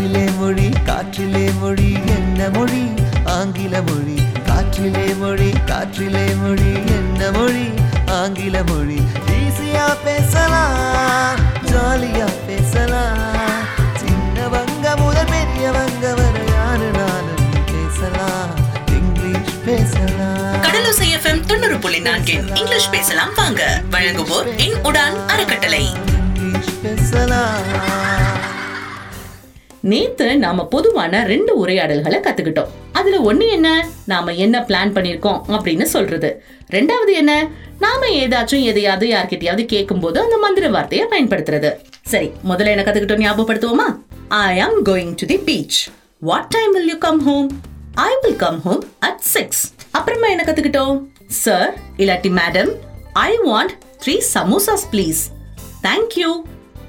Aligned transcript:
காற்றிலே 0.00 0.30
மொழி 0.38 0.68
காற்றிலே 0.86 1.58
மொழி 1.60 1.92
என்ன 2.06 2.48
மொழி? 2.48 2.84
ஆங்கில 3.24 3.82
மொழி. 3.82 4.14
காற்றிலே 4.46 5.18
மொழி 5.18 5.50
காற்றிலே 5.66 6.24
மொழி 6.36 6.72
என்ன 6.86 7.30
மொழி? 7.30 7.66
ஆங்கில 8.06 8.62
மொழி. 8.62 9.00
ஈஸியா 9.26 9.96
பேசலாம் 10.04 11.36
ஜாலியா 11.66 12.28
பேசலாம். 12.46 13.18
சின்னவங்க 14.00 14.96
முதல் 14.96 15.24
பெரியவங்க 15.24 16.14
வரை 16.14 16.46
யாரு 16.46 16.90
நானும் 16.90 17.52
பேசலாம்? 17.66 18.50
இங்கிலீஷ் 18.86 19.54
பேசலாம். 19.64 20.62
கடலோசை 20.62 21.08
எஃப்எம் 21.18 21.46
தொண்ணூறு 21.46 21.78
புள்ளி 21.78 22.00
நான்கின் 22.00 22.56
இங்கிலீஷ் 22.56 22.90
பேசலாம் 22.90 23.34
வாங்க. 23.36 23.82
வழங்குவோர் 23.90 24.56
என் 24.56 24.80
உடான் 24.82 25.26
அறக்கட்டளை. 25.26 25.90
இங்கிலீஷ் 26.34 26.82
பேசலாம். 26.82 28.29
நேத்து 29.80 30.38
நாம 30.38 30.66
பொதுவான 30.66 31.24
ரெண்டு 31.24 31.66
உரையாடல்களை 31.66 32.18
கத்துக்கிட்டோம். 32.20 32.70
அதுல 32.92 33.32
ஒண்ணு 33.32 33.50
என்ன? 33.50 33.88
நாம 34.06 34.32
என்ன 34.34 34.64
பிளான் 34.68 34.92
பண்ணிருக்கோம் 34.96 35.40
அப்படின்னு 35.48 35.82
சொல்றது. 35.82 36.42
ரெண்டாவது 36.70 37.12
என்ன? 37.12 37.48
நாம 37.78 38.06
ஏதாச்சும் 38.06 38.62
எதையாவது 38.62 39.06
யார்கிட்டயாவது 39.08 39.64
கேட்கும்போது 39.64 40.20
அந்த 40.20 40.38
மந்திர 40.38 40.68
வார்த்தையை 40.68 41.08
பயன்படுத்துறது. 41.10 41.72
சரி 42.02 42.30
முதல்ல 42.48 42.66
என்ன 42.66 42.82
கத்துக்கிட்டோம் 42.82 43.24
ஞாபகப்படுத்துவோமா? 43.24 43.88
I 44.28 44.60
am 44.60 44.84
going 44.84 45.14
to 45.14 45.26
the 45.26 45.36
beach 45.36 45.88
what 46.20 46.48
time 46.48 46.72
will 46.72 46.88
you 46.88 46.98
come 46.98 47.20
home 47.20 47.50
I 47.94 48.10
will 48.22 48.36
come 48.36 48.60
home 48.60 48.84
at 48.98 49.20
six 49.20 49.74
அப்புறமா 49.90 50.26
என்ன 50.26 50.42
கத்துக்கிட்டோம்? 50.46 51.06
சார் 51.26 51.74
இல்லாட்டி 51.96 52.38
madam 52.40 52.70
I 53.12 53.38
want 53.46 53.70
three 54.04 54.20
samosas 54.34 54.86
please 54.92 55.22
thank you 55.82 56.42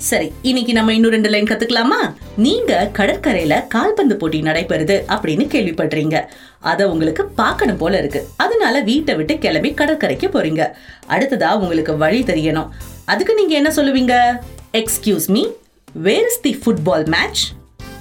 சரி 0.10 0.32
இன்னைக்கு 0.42 0.74
நம்ம 0.74 0.94
இன்னும் 0.94 1.12
ரெண்டு 1.12 1.30
லைன் 1.30 1.48
கத்துக்கலாமா? 1.48 2.00
நீங்க 2.38 2.92
கடற்கரையில 2.94 3.68
கால்பந்து 3.68 4.16
போட்டி 4.16 4.42
நடைபெறுது 4.42 4.96
அப்படின்னு 5.16 5.46
கேள்விப்படுறீங்க 5.54 6.16
அத 6.60 6.90
உங்களுக்கு 6.90 7.24
பார்க்கணும் 7.26 7.78
போல 7.78 7.98
இருக்கு. 7.98 8.28
அதனால 8.38 8.80
வீட்டை 8.80 9.16
விட்டு 9.16 9.38
கிளம்பி 9.38 9.74
கடற்கரைக்கு 9.74 10.28
போறீங்க. 10.28 10.72
அடுத்ததா 11.10 11.52
உங்களுக்கு 11.54 11.98
வழி 11.98 12.22
தெரியணும். 12.24 12.70
அதுக்கு 13.06 13.36
நீங்க 13.36 13.56
என்ன 13.56 13.70
சொல்லுவீங்க? 13.70 14.16
Excuse 14.74 15.28
me 15.28 15.44
where 15.94 16.26
is 16.26 16.42
the 16.42 16.60
football 16.66 17.06
match 17.06 17.44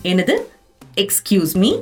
என்னது? 0.03 0.37
Excuse 0.97 1.55
me 1.55 1.73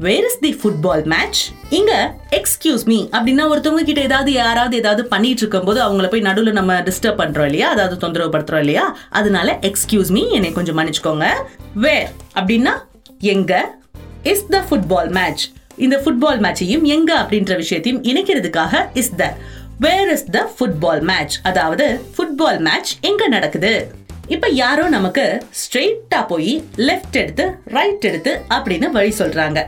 where 0.00 0.24
is 0.24 0.38
the 0.38 0.50
football 0.62 1.04
match 1.04 1.38
இங்க 1.68 1.92
எக்ஸ்கியூஸ் 2.30 2.84
மீ 2.84 2.98
அப்படின்னா 3.12 3.44
ஒருத்தவங்க 3.52 3.84
கிட்ட 3.84 4.00
ஏதாவது 4.00 4.32
யாராவது 4.32 4.76
ஏதாவது 4.76 5.04
பண்ணிட்டு 5.04 5.40
இருக்கும்போது 5.40 5.80
அவங்கள 5.82 6.08
போய் 6.08 6.20
நடுவில் 6.20 6.52
நம்ம 6.52 6.74
டிஸ்டர்ப் 6.80 7.18
பண்றோம் 7.22 7.44
இல்லையா? 7.44 7.68
அதாவது 7.68 7.96
தொந்தரவு 7.96 8.38
படுத்துறோம் 8.38 8.58
இல்லையா? 8.58 8.96
அதனால 9.10 9.58
எக்ஸ்கியூஸ் 9.60 10.10
மீ 10.10 10.28
என்னை 10.28 10.52
கொஞ்சம் 10.52 10.78
மன்னிச்சுக்கோங்க. 10.78 11.28
வேர் 11.74 12.08
அப்படின்னா 12.34 12.74
எங்க? 13.18 13.74
இஸ் 14.22 14.46
த 14.46 14.64
ஃபுட்பால் 14.70 15.10
மேட்ச் 15.10 15.44
இந்த 15.76 15.96
ஃபுட்பால் 16.04 16.40
மேட்சையும் 16.46 16.82
எங்க 16.82 17.12
அப்படின்ற 17.22 17.56
விஷயத்தையும் 17.56 18.02
இணைக்கிறதுக்காக 18.02 18.86
is 18.94 19.14
the 19.16 19.36
where 19.78 20.12
is 20.12 20.28
the 20.30 20.50
football 20.58 21.00
match 21.00 21.36
அதாவது 21.42 22.00
ஃபுட்பால் 22.16 22.60
மேட்ச் 22.60 22.92
எங்க 23.00 23.28
நடக்குது? 23.28 23.96
இப்ப 24.28 24.48
யாரோ 24.48 24.88
நமக்கு 24.88 25.42
ஸ்ட்ரெயிட்டா 25.60 26.26
போய் 26.26 26.64
லெஃப்ட் 26.76 27.16
எடுத்து 27.22 27.44
ரைட் 27.64 28.04
எடுத்து 28.04 28.40
அப்படின்னு 28.48 28.88
வழி 28.90 29.12
சொல்றாங்க. 29.18 29.58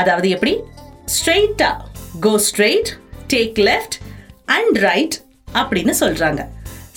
அதாவது 0.00 0.28
எப்படி? 0.36 0.54
ஸ்ட்ரெயிட்டா 1.16 1.70
go 2.24 2.32
straight 2.48 2.90
take 3.32 3.58
left 3.68 3.96
and 4.56 4.76
right 4.88 5.16
அப்படின்னு 5.60 5.94
சொல்றாங்க. 6.02 6.40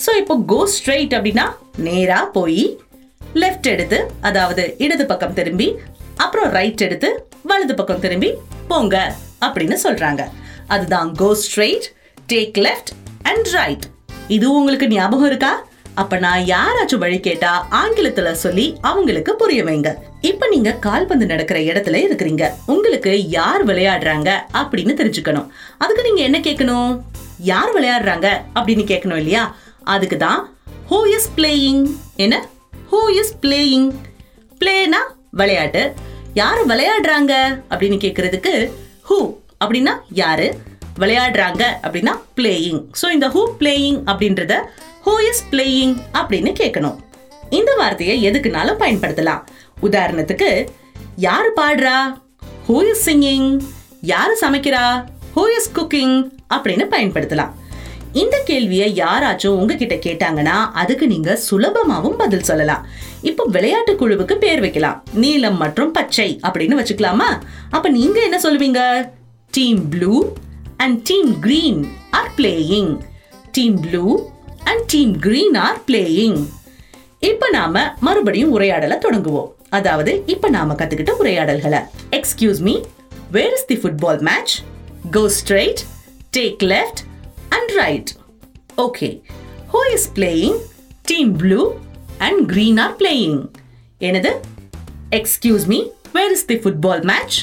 ஸோ 0.04 0.12
இப்போ 0.22 0.36
கோ 0.52 0.60
ஸ்ட்ரெயிட் 0.76 1.16
அப்படின்னா 1.18 1.46
நேராக 1.88 2.26
போய் 2.38 2.64
லெஃப்ட் 3.42 3.68
எடுத்து 3.74 3.98
அதாவது 4.28 4.64
இடது 4.86 5.06
பக்கம் 5.06 5.38
திரும்பி 5.40 5.68
அப்புறம் 6.26 6.50
ரைட் 6.58 6.82
எடுத்து 6.88 7.10
வலது 7.50 7.74
பக்கம் 7.80 8.04
திரும்பி 8.06 8.30
போங்க 8.72 8.96
அப்படின்னு 9.46 9.78
சொல்றாங்க. 9.86 10.22
அதுதான் 10.76 11.10
go 11.22 11.30
straight 11.44 11.88
take 12.32 12.58
left 12.68 12.92
and 13.32 13.50
right 13.58 13.86
இது 14.36 14.48
உங்களுக்கு 14.60 14.88
ஞாபகம் 14.96 15.30
இருக்கா? 15.32 15.54
அப்ப 15.96 16.18
நான் 16.18 16.44
யாராச்சும் 16.44 16.98
வழி 16.98 17.20
கேட்டா 17.20 17.68
ஆங்கிலத்துல 17.72 18.32
சொல்லி 18.32 18.78
அவங்களுக்கு 18.82 19.36
புரிய 19.36 19.64
வைங்க. 19.64 19.96
இப்ப 20.22 20.48
நீங்க 20.48 20.72
கால்பந்து 20.72 21.26
நடக்கிற 21.26 21.60
இடத்துல 21.60 22.00
இருக்கிறீங்க. 22.08 22.50
உங்களுக்கு 22.66 23.30
யார் 23.30 23.66
விளையாடுறாங்க 23.66 24.30
அப்படின்னு 24.54 24.94
தெரிஞ்சுக்கணும். 25.02 25.50
அதுக்கு 25.78 26.04
நீங்க 26.04 26.22
என்ன 26.22 26.40
கேட்கணும்? 26.40 27.02
யார் 27.38 27.80
விளையாடுறாங்க 27.80 28.28
அப்படின்னு 28.56 28.86
கேட்கணும் 28.92 29.16
இல்லையா? 29.16 29.56
அதுக்கு 29.84 30.18
தான் 30.18 30.56
ஹூ 30.90 31.08
இஸ் 31.16 31.30
பிளேயிங் 31.36 31.90
என்ன? 32.16 32.48
ஹூ 32.92 33.10
இஸ் 33.10 33.36
பிளேயிங் 33.42 33.92
பிளேனா 34.60 35.02
விளையாட்டு. 35.32 35.94
யார் 36.34 36.68
விளையாடுறாங்க? 36.68 37.62
அப்படின்னு 37.70 38.00
கேட்கறதுக்கு 38.06 38.72
ஹூ 39.10 39.36
அப்படின்னா 39.66 39.92
யாரு? 40.12 40.58
விளையாடுறாங்க 41.02 41.64
அப்படின்னா 41.86 42.14
பிளேயிங் 42.38 42.82
ஸோ 43.02 43.10
இந்த 43.16 43.28
ஹூ 43.36 43.44
பிளேயிங் 43.60 44.00
அப்படின்றத 44.12 44.56
ஹூ 45.06 45.14
இஸ் 45.30 45.44
பிளேயிங் 45.52 45.94
அப்படின்னு 46.20 46.52
கேட்கணும். 46.62 46.98
இந்த 47.60 47.72
வார்த்தையை 47.76 48.16
எதுக்குனாலும் 48.30 48.82
பயன்படுத்தலாம். 48.82 49.44
உதாரணத்துக்கு 49.88 50.50
யார் 51.28 51.50
பாடுறா? 51.60 51.98
ஹூ 52.68 52.78
இஸ் 52.92 53.06
சிங்கிங் 53.10 53.48
யார் 54.14 54.34
சமைக்கிறா? 54.42 54.84
ஹூ 55.36 55.44
இஸ் 55.58 55.72
குக்கிங் 55.78 56.18
அப்படின்னு 56.56 56.86
பயன்படுத்தலாம். 56.96 57.54
இந்த 58.22 58.36
கேள்வியை 58.50 58.88
யாராச்சும் 59.00 59.58
உங்ககிட்ட 59.60 59.96
கேட்டாங்கன்னா 60.06 60.58
அதுக்கு 60.82 61.08
நீங்க 61.08 61.40
சுலபமாகவும் 61.48 62.20
பதில் 62.22 62.48
சொல்லலாம். 62.50 62.86
இப்போ 63.30 63.44
விளையாட்டு 63.56 63.94
குழுவுக்கு 63.94 64.36
பேர் 64.44 64.62
வைக்கலாம். 64.66 65.04
நீலம் 65.14 65.58
மற்றும் 65.64 65.92
பச்சை 65.92 66.40
அப்படின்னு 66.48 66.80
வச்சுக்கலாமா? 66.80 67.30
அப்ப 67.70 67.90
நீங்க 67.90 68.20
என்ன 68.28 68.40
சொல்லுவீங்க? 68.46 68.82
Team 69.58 69.82
blue 69.90 70.14
and 70.84 70.98
team 71.10 71.32
green 71.40 71.80
are 72.20 72.32
playing 72.38 72.92
team 73.52 73.78
blue 73.86 74.04
and 74.64 74.84
team 74.86 75.14
green 75.20 75.58
are 75.66 75.80
playing 75.88 76.40
இப்போ 77.30 77.48
நாம 77.50 77.76
மறுபடியும் 78.00 78.52
உரையாடலை 78.52 78.98
தொடங்குவோம். 78.98 79.50
அதாவது 79.70 80.12
இப்ப 80.26 80.50
நாம 80.50 80.74
கத்துக்கிட்ட 80.74 81.14
உரையாடல்களை. 81.22 81.82
Excuse 82.18 82.62
me 82.68 82.76
where 83.32 83.54
is 83.58 83.66
the 83.66 83.78
football 83.82 84.22
match 84.30 84.54
go 85.12 85.24
straight 85.40 85.82
take 86.38 86.64
left 86.74 87.02
and 87.50 87.72
right 87.82 88.12
okay 88.86 89.10
who 89.74 89.82
is 89.96 90.08
playing 90.16 90.58
team 91.12 91.34
blue 91.44 91.62
and 92.28 92.40
green 92.54 92.80
are 92.86 92.96
playing 93.02 93.38
எனது 94.10 94.32
excuse 95.20 95.68
me 95.74 95.80
where 96.14 96.34
is 96.38 96.48
the 96.52 96.58
football 96.64 97.06
match 97.12 97.38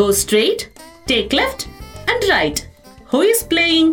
go 0.00 0.08
straight 0.22 0.64
take 1.12 1.34
left 1.40 1.64
and 2.12 2.26
right 2.34 2.62
who 3.12 3.28
is 3.28 3.46
playing 3.50 3.92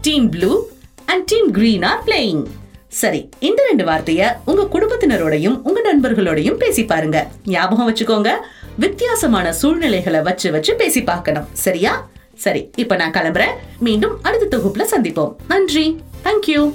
team 0.00 0.30
blue 0.30 0.62
and 1.06 1.24
team 1.24 1.50
green 1.50 1.82
are 1.82 2.02
playing 2.06 2.46
சரி 2.88 3.28
இந்த 3.38 3.62
ரெண்டு 3.62 3.84
வார்த்தைய 3.84 4.32
உங்க 4.44 4.62
குடும்பத்தினரோடையும் 4.72 5.60
உங்க 5.62 5.80
நண்பர்களோடையும் 5.80 6.54
பேசி 6.54 6.84
பாருங்க. 6.84 7.28
ஞாபகம் 7.44 7.88
வச்சுக்கோங்க. 7.90 8.30
வித்தியாசமான 8.78 9.52
சூழ்நிலைகளை 9.52 10.20
வச்சு 10.20 10.50
வச்சு 10.50 10.74
பேசி 10.74 11.02
பார்க்கணும். 11.02 11.48
சரியா? 11.52 12.08
சரி 12.34 12.70
இப்ப 12.76 12.96
நான் 12.96 13.10
கிளம்புறேன். 13.10 13.54
மீண்டும் 13.78 14.18
அடுத்த 14.22 14.58
தொகுப்புல 14.58 14.86
சந்திப்போம். 14.90 15.34
நன்றி. 15.48 16.00
தேங்க்யூ 16.24 16.72